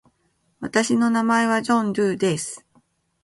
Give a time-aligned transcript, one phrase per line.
[0.61, 2.65] 私の名前はジョン・ドゥーです。